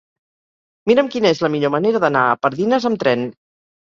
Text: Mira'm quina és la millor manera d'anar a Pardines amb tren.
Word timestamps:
Mira'm 0.91 1.11
quina 1.15 1.29
és 1.37 1.41
la 1.45 1.49
millor 1.55 1.73
manera 1.75 2.01
d'anar 2.07 2.25
a 2.31 2.41
Pardines 2.47 2.89
amb 2.91 3.03
tren. 3.05 3.29